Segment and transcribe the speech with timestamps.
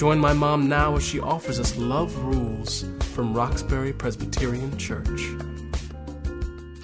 [0.00, 5.20] Join my mom now as she offers us Love Rules from Roxbury Presbyterian Church.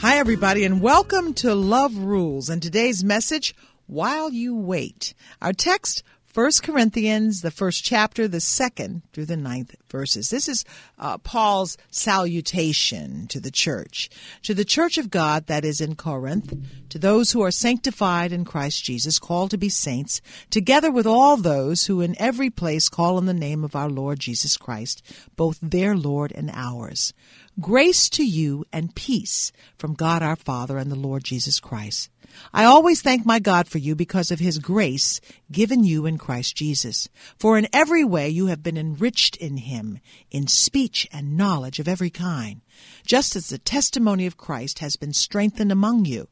[0.01, 2.51] Hi, everybody, and welcome to Love Rules.
[2.51, 3.57] And today's message,
[3.87, 5.15] While You Wait.
[5.41, 6.03] Our text,
[6.37, 10.29] 1 Corinthians, the first chapter, the second through the ninth verses.
[10.29, 10.67] This is
[10.99, 14.11] uh, Paul's salutation to the church.
[14.43, 16.53] To the church of God that is in Corinth,
[16.91, 21.39] to those who are sanctified in Christ Jesus, called to be saints, together with all
[21.39, 25.03] those who in every place call on the name of our Lord Jesus Christ,
[25.37, 27.15] both their Lord and ours.
[27.59, 32.11] Grace to you and peace from God our Father and the Lord Jesus Christ.
[32.53, 36.55] I always thank my God for you because of his grace given you in Christ
[36.55, 37.09] Jesus.
[37.39, 41.89] For in every way you have been enriched in him, in speech and knowledge of
[41.89, 42.61] every kind,
[43.07, 46.29] just as the testimony of Christ has been strengthened among you,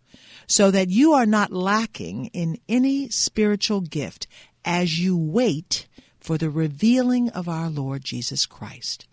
[0.46, 4.26] so that you are not lacking in any spiritual gift
[4.62, 5.88] as you wait
[6.20, 9.06] for the revealing of our Lord Jesus Christ.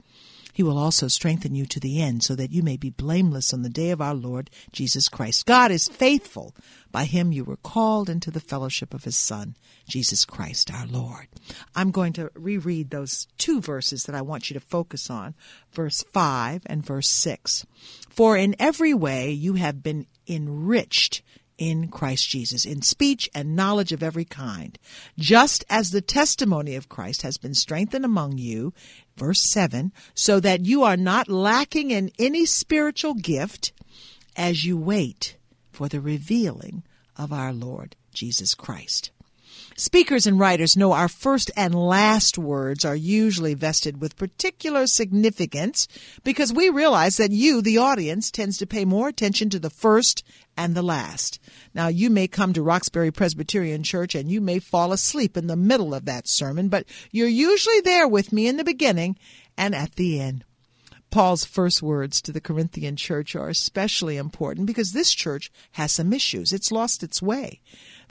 [0.54, 3.62] He will also strengthen you to the end so that you may be blameless on
[3.62, 5.46] the day of our Lord Jesus Christ.
[5.46, 6.56] God is faithful.
[6.92, 9.56] By him you were called into the fellowship of his Son,
[9.88, 11.28] Jesus Christ our Lord.
[11.76, 15.36] I'm going to reread those two verses that I want you to focus on,
[15.72, 17.66] verse 5 and verse 6.
[18.10, 21.22] For in every way you have been enriched
[21.62, 24.80] in Christ Jesus, in speech and knowledge of every kind,
[25.20, 28.74] just as the testimony of Christ has been strengthened among you,
[29.22, 33.72] verse 7, so that you are not lacking in any spiritual gift
[34.36, 35.38] as you wait
[35.72, 36.82] for the revealing
[37.16, 39.12] of our Lord Jesus Christ.
[39.76, 45.88] Speakers and writers know our first and last words are usually vested with particular significance
[46.24, 50.24] because we realize that you, the audience, tends to pay more attention to the first
[50.58, 51.40] and the last.
[51.74, 55.56] Now, you may come to Roxbury Presbyterian Church and you may fall asleep in the
[55.56, 59.18] middle of that sermon, but you're usually there with me in the beginning
[59.58, 60.44] and at the end.
[61.12, 66.14] Paul's first words to the Corinthian church are especially important because this church has some
[66.14, 66.52] issues.
[66.52, 67.60] It's lost its way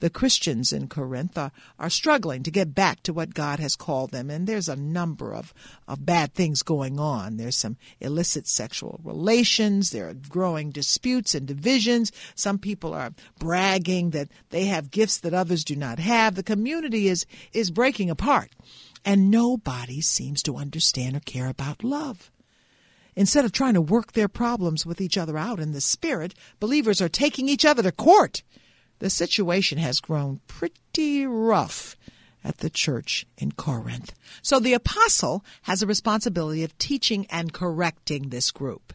[0.00, 4.10] the Christians in Corinth are, are struggling to get back to what God has called
[4.10, 4.31] them.
[4.31, 5.55] And there's a number of,
[5.87, 7.37] of bad things going on.
[7.37, 9.91] There's some illicit sexual relations.
[9.91, 12.12] There are growing disputes and divisions.
[12.34, 16.34] Some people are bragging that they have gifts that others do not have.
[16.34, 18.50] The community is, is breaking apart.
[19.05, 22.31] And nobody seems to understand or care about love.
[23.16, 27.03] Instead of trying to work their problems with each other out in the spirit, believers
[27.03, 28.43] are taking each other to court
[29.00, 31.97] the situation has grown pretty rough
[32.44, 34.15] at the church in Corinth.
[34.41, 38.94] So the apostle has a responsibility of teaching and correcting this group.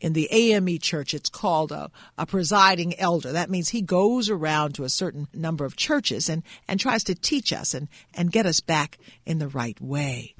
[0.00, 3.30] In the AME church, it's called a, a presiding elder.
[3.30, 7.14] That means he goes around to a certain number of churches and, and tries to
[7.14, 10.34] teach us and, and get us back in the right way.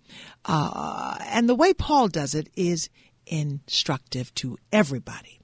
[0.44, 2.88] Uh, and the way Paul does it is
[3.30, 5.41] instructive to everybody.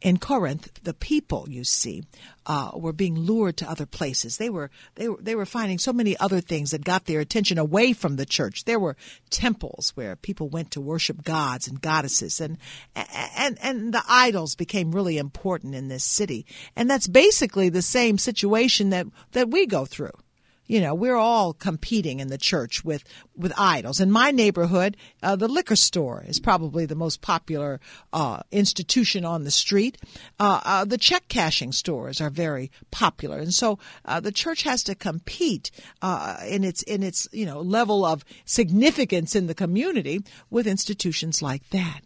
[0.00, 2.04] In Corinth, the people, you see,
[2.46, 4.36] uh, were being lured to other places.
[4.36, 7.58] They were they were they were finding so many other things that got their attention
[7.58, 8.64] away from the church.
[8.64, 8.96] There were
[9.28, 12.58] temples where people went to worship gods and goddesses, and
[12.94, 16.46] and and the idols became really important in this city.
[16.74, 20.12] And that's basically the same situation that that we go through.
[20.66, 23.04] You know, we're all competing in the church with,
[23.36, 24.00] with idols.
[24.00, 27.80] In my neighborhood, uh, the liquor store is probably the most popular
[28.12, 29.98] uh, institution on the street.
[30.40, 34.82] Uh, uh the check cashing stores are very popular, and so uh, the church has
[34.84, 35.70] to compete
[36.02, 40.20] uh, in its in its you know level of significance in the community
[40.50, 42.00] with institutions like that.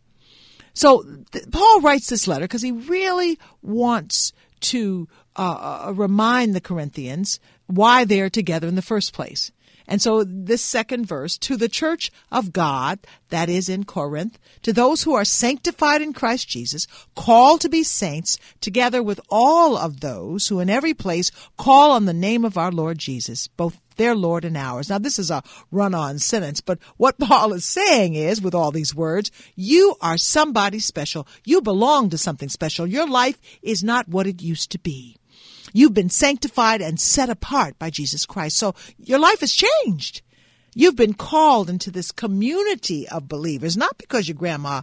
[0.74, 6.60] So th- Paul writes this letter because he really wants to uh, uh, remind the
[6.60, 9.52] Corinthians why they are together in the first place.
[9.90, 13.00] And so this second verse, to the church of God
[13.30, 17.82] that is in Corinth, to those who are sanctified in Christ Jesus, called to be
[17.82, 22.56] saints, together with all of those who in every place call on the name of
[22.56, 24.88] our Lord Jesus, both their Lord and ours.
[24.88, 25.42] Now this is a
[25.72, 30.78] run-on sentence, but what Paul is saying is, with all these words, you are somebody
[30.78, 31.26] special.
[31.44, 32.86] You belong to something special.
[32.86, 35.16] Your life is not what it used to be.
[35.72, 38.56] You've been sanctified and set apart by Jesus Christ.
[38.56, 40.22] So your life has changed.
[40.74, 44.82] You've been called into this community of believers, not because your grandma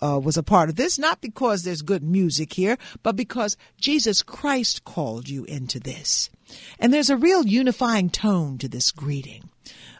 [0.00, 4.22] uh, was a part of this, not because there's good music here, but because Jesus
[4.22, 6.30] Christ called you into this.
[6.78, 9.50] And there's a real unifying tone to this greeting.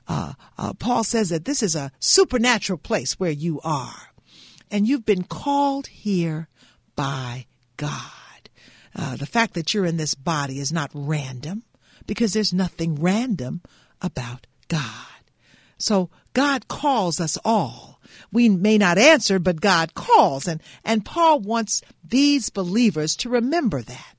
[0.08, 4.12] Uh, uh, Paul says that this is a supernatural place where you are,
[4.70, 6.48] and you've been called here
[6.94, 7.46] by
[7.76, 8.25] God.
[8.96, 11.62] Uh, the fact that you're in this body is not random
[12.06, 13.60] because there's nothing random
[14.00, 15.06] about God.
[15.78, 18.00] So God calls us all.
[18.32, 20.48] We may not answer, but God calls.
[20.48, 24.14] And, and Paul wants these believers to remember that.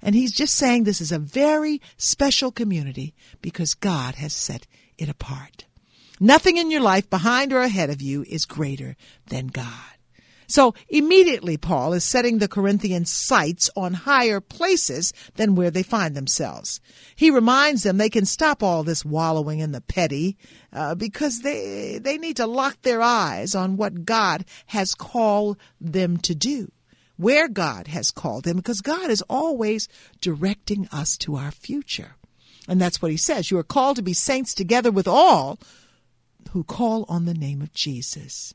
[0.00, 4.66] And he's just saying this is a very special community because God has set
[4.98, 5.64] it apart.
[6.20, 8.96] Nothing in your life behind or ahead of you is greater
[9.26, 9.66] than God.
[10.52, 16.14] So immediately Paul is setting the Corinthians' sights on higher places than where they find
[16.14, 16.78] themselves.
[17.16, 20.36] He reminds them they can stop all this wallowing in the petty
[20.70, 26.18] uh, because they they need to lock their eyes on what God has called them
[26.18, 26.70] to do.
[27.16, 29.88] Where God has called them, because God is always
[30.20, 32.16] directing us to our future.
[32.68, 33.50] And that's what he says.
[33.50, 35.58] You are called to be saints together with all
[36.50, 38.52] who call on the name of Jesus.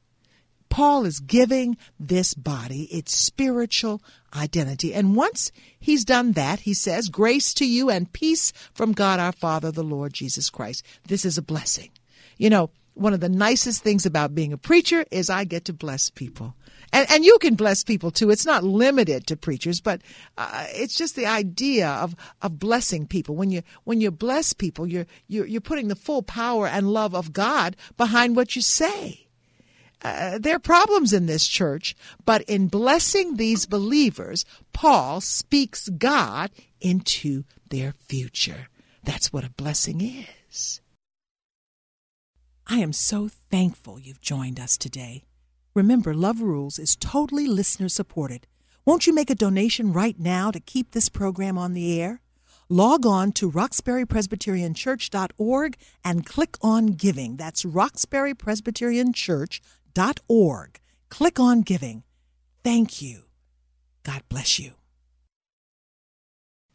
[0.70, 4.02] Paul is giving this body its spiritual
[4.36, 4.94] identity.
[4.94, 9.32] And once he's done that, he says, Grace to you and peace from God our
[9.32, 10.84] Father, the Lord Jesus Christ.
[11.08, 11.90] This is a blessing.
[12.38, 15.74] You know, one of the nicest things about being a preacher is I get to
[15.74, 16.56] bless people.
[16.94, 18.30] And, and you can bless people too.
[18.30, 20.02] It's not limited to preachers, but
[20.38, 23.36] uh, it's just the idea of, of blessing people.
[23.36, 27.14] When you when you bless people, you're, you're you're putting the full power and love
[27.14, 29.27] of God behind what you say.
[30.02, 31.96] Uh, there are problems in this church,
[32.26, 38.68] but in blessing these believers, Paul speaks God into their future.
[39.04, 40.82] That's what a blessing is.
[42.68, 45.24] I am so thankful you've joined us today.
[45.74, 48.46] Remember, Love Rules is totally listener supported.
[48.86, 52.22] Won't you make a donation right now to keep this program on the air?
[52.70, 57.38] Log on to roxburypresbyterianchurch.org and click on Giving.
[57.38, 59.62] That's roxburypresbyterianchurch.org
[60.28, 60.80] org.
[61.10, 62.04] Click on giving.
[62.64, 63.24] Thank you.
[64.04, 64.74] God bless you.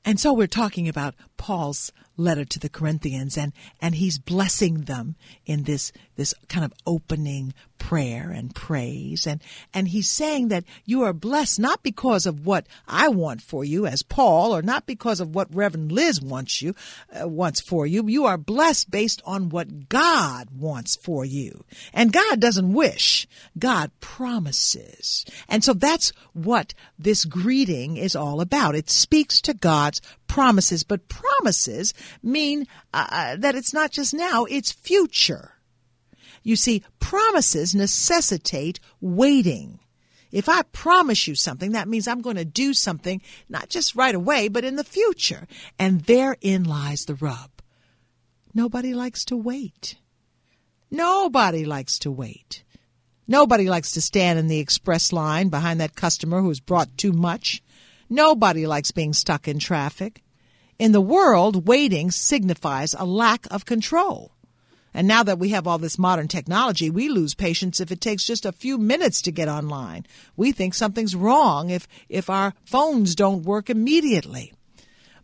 [0.04, 5.16] And so we're talking about Paul's letter to the Corinthians and, and he's blessing them
[5.46, 9.26] in this, this kind of opening prayer and praise.
[9.26, 9.42] And,
[9.74, 13.86] and he's saying that you are blessed not because of what I want for you
[13.86, 16.76] as Paul or not because of what Reverend Liz wants you,
[17.12, 18.06] uh, wants for you.
[18.06, 21.64] You are blessed based on what God wants for you.
[21.92, 23.26] And God doesn't wish.
[23.58, 25.24] God promises.
[25.48, 28.76] And so that's what this greeting is all about.
[28.76, 34.44] It speaks to God's promises, but promises mean uh, uh, that it's not just now,
[34.44, 35.54] it's future.
[36.42, 39.78] You see, promises necessitate waiting.
[40.30, 43.20] If I promise you something, that means I'm going to do something,
[43.50, 45.46] not just right away, but in the future.
[45.78, 47.50] And therein lies the rub.
[48.54, 49.96] Nobody likes to wait.
[50.90, 52.64] Nobody likes to wait.
[53.28, 57.62] Nobody likes to stand in the express line behind that customer who's brought too much.
[58.08, 60.22] Nobody likes being stuck in traffic.
[60.78, 64.32] In the world, waiting signifies a lack of control.
[64.94, 68.26] And now that we have all this modern technology, we lose patience if it takes
[68.26, 70.06] just a few minutes to get online.
[70.36, 74.52] We think something's wrong if, if our phones don't work immediately.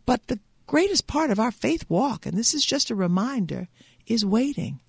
[0.07, 3.69] But the greatest part of our faith walk, and this is just a reminder,
[4.07, 4.81] is waiting.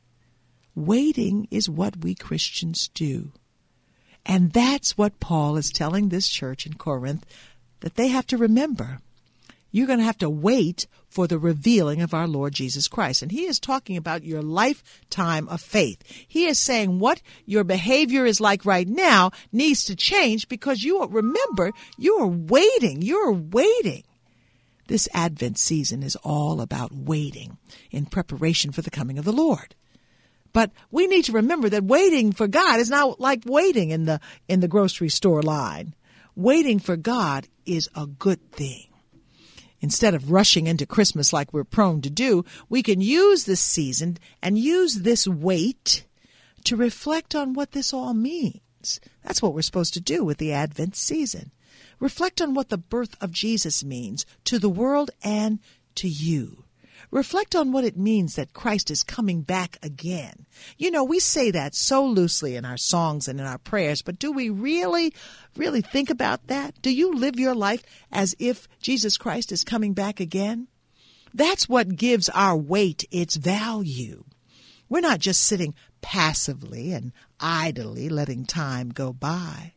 [0.76, 3.34] Waiting is what we Christians do.
[4.26, 7.26] And that's what Paul is telling this church in Corinth
[7.82, 9.00] that they have to remember.
[9.72, 13.22] You're going to have to wait for the revealing of our Lord Jesus Christ.
[13.22, 16.02] And he is talking about your lifetime of faith.
[16.28, 21.04] He is saying what your behavior is like right now needs to change because you
[21.06, 23.02] remember you are waiting.
[23.02, 24.04] You're waiting.
[24.88, 27.58] This Advent season is all about waiting
[27.92, 29.76] in preparation for the coming of the Lord.
[30.52, 34.20] But we need to remember that waiting for God is not like waiting in the
[34.48, 35.94] in the grocery store line.
[36.36, 38.89] Waiting for God is a good thing.
[39.82, 44.18] Instead of rushing into Christmas like we're prone to do, we can use this season
[44.42, 46.06] and use this wait
[46.66, 49.00] to reflect on what this all means.
[49.24, 51.52] That's what we're supposed to do with the Advent season.
[52.00, 55.60] Reflect on what the birth of Jesus means to the world and
[55.96, 56.66] to you.
[57.12, 60.46] Reflect on what it means that Christ is coming back again.
[60.78, 64.20] You know, we say that so loosely in our songs and in our prayers, but
[64.20, 65.14] do we really,
[65.56, 66.80] really think about that?
[66.82, 70.68] Do you live your life as if Jesus Christ is coming back again?
[71.34, 74.26] That's what gives our wait its value.
[74.88, 79.74] We're not just sitting passively and idly letting time go by.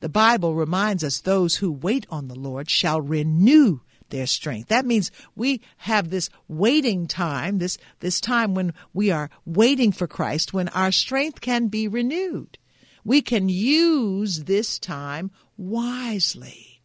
[0.00, 3.80] The Bible reminds us those who wait on the Lord shall renew
[4.14, 4.68] their strength.
[4.68, 10.06] That means we have this waiting time, this, this time when we are waiting for
[10.06, 12.56] Christ, when our strength can be renewed.
[13.04, 16.80] We can use this time wisely.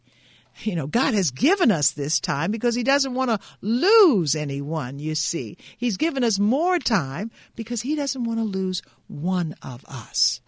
[0.62, 4.98] You know, God has given us this time because He doesn't want to lose anyone,
[4.98, 5.56] you see.
[5.78, 10.40] He's given us more time because He doesn't want to lose one of us.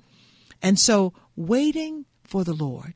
[0.60, 2.94] And so, waiting for the Lord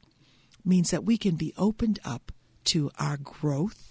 [0.64, 2.32] means that we can be opened up
[2.66, 3.86] to our growth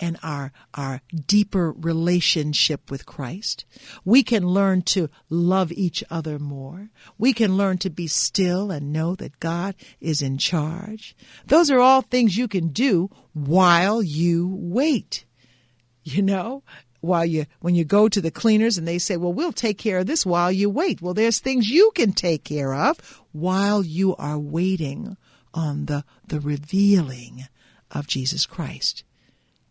[0.00, 3.64] and our our deeper relationship with Christ.
[4.04, 6.90] We can learn to love each other more.
[7.18, 11.14] We can learn to be still and know that God is in charge.
[11.46, 15.26] Those are all things you can do while you wait.
[16.02, 16.62] You know,
[17.02, 19.98] while you when you go to the cleaners and they say, "Well, we'll take care
[19.98, 24.16] of this while you wait." Well, there's things you can take care of while you
[24.16, 25.16] are waiting
[25.52, 27.46] on the the revealing
[27.90, 29.04] of Jesus Christ.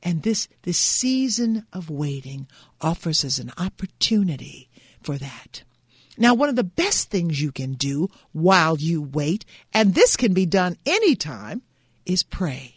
[0.02, 2.48] And this, this season of waiting
[2.82, 4.70] offers us an opportunity
[5.02, 5.64] for that.
[6.18, 10.34] Now, one of the best things you can do while you wait, and this can
[10.34, 11.62] be done anytime,
[12.06, 12.76] is pray.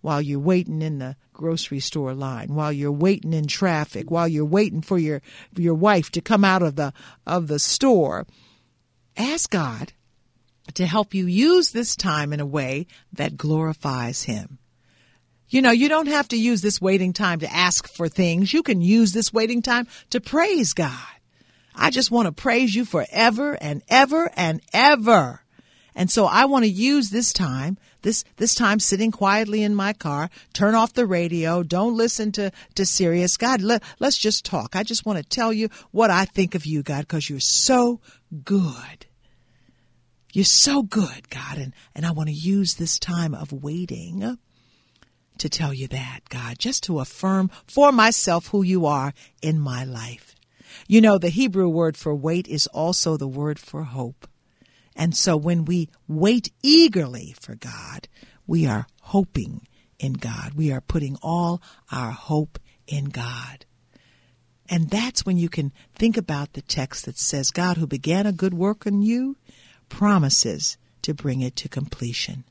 [0.00, 4.44] While you're waiting in the grocery store line, while you're waiting in traffic, while you're
[4.44, 5.22] waiting for your,
[5.56, 6.92] your wife to come out of the,
[7.26, 8.26] of the store,
[9.16, 9.92] ask God
[10.72, 14.58] to help you use this time in a way that glorifies Him.
[15.48, 18.52] You know, you don't have to use this waiting time to ask for things.
[18.52, 20.98] You can use this waiting time to praise God.
[21.76, 25.42] I just want to praise you forever and ever and ever.
[25.94, 29.92] And so I want to use this time, this, this time sitting quietly in my
[29.92, 33.36] car, turn off the radio, don't listen to, to Sirius.
[33.36, 34.74] God, let, let's just talk.
[34.74, 38.00] I just want to tell you what I think of you, God, because you're so
[38.44, 39.06] good.
[40.34, 44.36] You're so good, God, and, and I want to use this time of waiting
[45.38, 49.84] to tell you that, God, just to affirm for myself who you are in my
[49.84, 50.34] life.
[50.88, 54.26] You know, the Hebrew word for wait is also the word for hope.
[54.96, 58.08] And so when we wait eagerly for God,
[58.44, 59.68] we are hoping
[60.00, 60.54] in God.
[60.54, 61.62] We are putting all
[61.92, 63.66] our hope in God.
[64.68, 68.32] And that's when you can think about the text that says, God who began a
[68.32, 69.36] good work in you
[69.88, 72.44] promises to bring it to completion.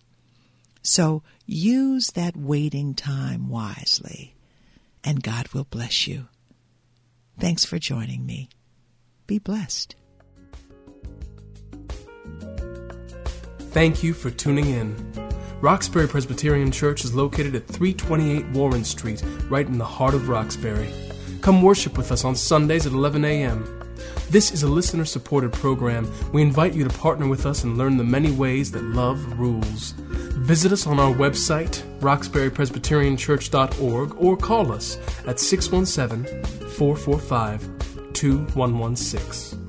[0.82, 4.36] So use that waiting time wisely,
[5.04, 6.28] and God will bless you.
[7.40, 8.50] Thanks for joining me.
[9.26, 9.96] Be blessed.
[13.72, 15.14] Thank you for tuning in.
[15.62, 20.94] Roxbury Presbyterian Church is located at 328 Warren Street, right in the heart of Roxbury.
[21.42, 23.83] Come worship with us on Sundays at 11 a.m.
[24.30, 26.12] This is a listener supported program.
[26.32, 29.92] We invite you to partner with us and learn the many ways that love rules.
[29.92, 39.64] Visit us on our website, roxburypresbyterianchurch.org, or call us at 617 445 2116.